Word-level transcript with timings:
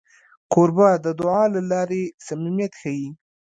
کوربه 0.53 0.89
د 1.05 1.07
دعا 1.19 1.43
له 1.55 1.61
لارې 1.71 2.03
صمیمیت 2.27 2.73
ښيي. 2.81 3.07